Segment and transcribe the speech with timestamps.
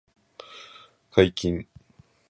[1.11, 1.67] 解禁